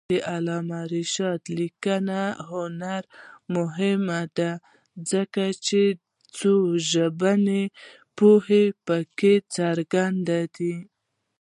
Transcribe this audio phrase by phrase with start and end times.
[0.09, 3.01] د علامه رشاد لیکنی هنر
[3.55, 4.03] مهم
[4.37, 4.51] دی
[5.11, 5.81] ځکه چې
[6.37, 7.63] څوژبني
[8.17, 10.73] پوهه پکې څرګنده ده.